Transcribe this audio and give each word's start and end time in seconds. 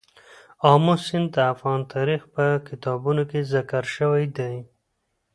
آمو 0.71 0.93
سیند 1.05 1.27
د 1.35 1.37
افغان 1.53 1.81
تاریخ 1.93 2.21
په 2.35 2.45
کتابونو 2.67 3.23
کې 3.29 3.39
ذکر 3.53 3.83
شوی 3.95 4.25
دی. 4.37 4.55